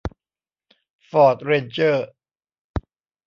[1.09, 2.07] ฟอร์ดเรนเจอร์